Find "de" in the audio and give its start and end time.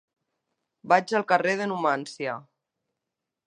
1.61-1.67